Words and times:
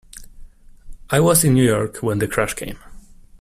I 1.11 1.19
was 1.19 1.43
in 1.43 1.53
New 1.53 1.63
York 1.63 1.97
when 1.97 2.17
the 2.17 2.27
crash 2.27 2.55
came. 2.55 2.79